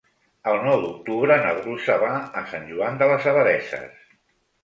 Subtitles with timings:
[0.51, 2.09] El nou d'octubre na Dolça va
[2.41, 4.01] a Sant Joan de les Abadesses.